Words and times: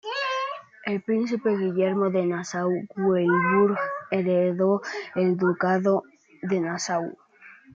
El 0.83 1.03
Príncipe 1.03 1.55
Guillermo 1.55 2.09
de 2.09 2.23
Nassau-Weilburg 2.25 3.77
heredó 4.09 4.81
el 5.13 5.37
Ducado 5.37 6.01
de 6.41 6.59
Nassau. 6.59 7.15